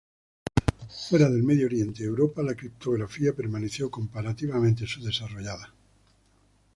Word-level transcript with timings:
Fuera 0.89 1.29
del 1.29 1.43
Medio 1.43 1.67
Oriente 1.67 2.01
y 2.01 2.07
Europa, 2.07 2.41
la 2.41 2.55
criptografía 2.55 3.35
permaneció 3.35 3.91
comparativamente 3.91 4.87
subdesarrollada. 4.87 5.75